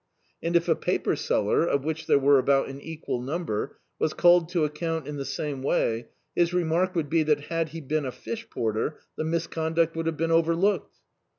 And 0.41 0.55
if 0.55 0.67
a 0.67 0.73
paper 0.75 1.15
seller— 1.15 1.63
of 1.67 1.83
which 1.85 2.07
there 2.07 2.17
were 2.17 2.39
about 2.39 2.69
an 2.69 2.81
equal 2.81 3.21
number— 3.21 3.77
was 3.99 4.15
called 4.15 4.49
to 4.49 4.65
account 4.65 5.07
in 5.07 5.17
the 5.17 5.25
same 5.25 5.61
way, 5.61 6.07
his 6.35 6.55
remark 6.55 6.95
would 6.95 7.07
be 7.07 7.21
that 7.21 7.41
had 7.51 7.69
he 7.69 7.81
been 7.81 8.05
a 8.07 8.11
fish 8.11 8.49
porter 8.49 8.97
the 9.15 9.23
mis 9.23 9.45
conduct 9.45 9.95
would 9.95 10.07
have 10.07 10.17
been 10.17 10.31
overlooked. 10.31 10.97